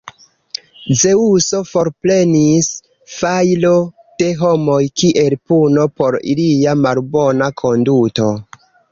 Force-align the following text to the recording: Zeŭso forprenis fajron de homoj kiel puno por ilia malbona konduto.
Zeŭso 0.99 1.57
forprenis 1.71 2.69
fajron 3.15 3.83
de 4.21 4.29
homoj 4.39 4.77
kiel 5.01 5.35
puno 5.51 5.83
por 6.01 6.17
ilia 6.35 6.73
malbona 6.87 7.51
konduto. 7.63 8.31